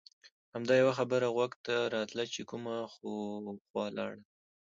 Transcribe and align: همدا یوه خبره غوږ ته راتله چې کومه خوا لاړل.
همدا 0.53 0.73
یوه 0.81 0.93
خبره 0.99 1.27
غوږ 1.35 1.51
ته 1.65 1.75
راتله 1.95 2.23
چې 2.33 2.41
کومه 2.49 2.73
خوا 3.69 3.85
لاړل. 3.97 4.21